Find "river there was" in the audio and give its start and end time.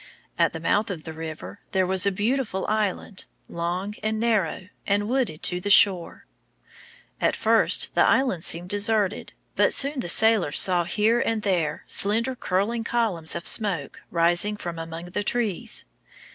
1.13-2.07